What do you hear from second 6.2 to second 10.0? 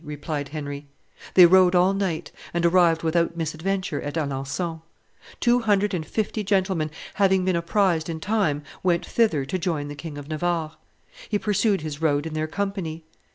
gentlemen, having been apprised in time, went thither to join the